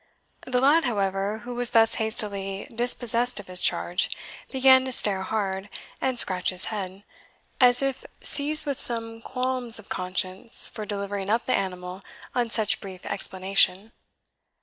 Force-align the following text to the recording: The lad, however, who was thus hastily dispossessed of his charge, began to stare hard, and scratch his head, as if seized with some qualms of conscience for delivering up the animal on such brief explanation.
The 0.47 0.59
lad, 0.59 0.83
however, 0.85 1.41
who 1.43 1.53
was 1.53 1.69
thus 1.69 1.93
hastily 2.01 2.67
dispossessed 2.73 3.39
of 3.39 3.45
his 3.45 3.61
charge, 3.61 4.09
began 4.49 4.83
to 4.85 4.91
stare 4.91 5.21
hard, 5.21 5.69
and 6.01 6.17
scratch 6.17 6.49
his 6.49 6.65
head, 6.73 7.03
as 7.59 7.83
if 7.83 8.03
seized 8.19 8.65
with 8.65 8.79
some 8.79 9.21
qualms 9.21 9.77
of 9.77 9.89
conscience 9.89 10.67
for 10.67 10.87
delivering 10.87 11.29
up 11.29 11.45
the 11.45 11.53
animal 11.53 12.01
on 12.33 12.49
such 12.49 12.81
brief 12.81 13.05
explanation. 13.05 13.91